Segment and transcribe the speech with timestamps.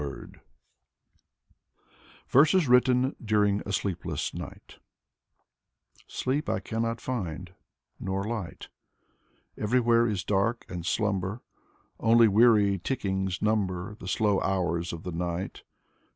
[0.01, 0.41] '* lO Alexander
[1.45, 4.79] Pushkin VERSES WRITTEN DURING A SLEEPLESS NIGHT
[6.07, 7.53] Sleep I cannot find,
[7.99, 8.69] nor light:
[9.55, 11.43] Everywhere is dark and slumber,
[11.99, 15.61] Only weary tickings number The slow hours of the night.